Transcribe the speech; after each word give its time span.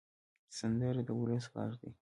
سندره 0.57 1.01
د 1.07 1.09
ولس 1.19 1.45
غږ 1.53 1.71
دی 1.81 1.91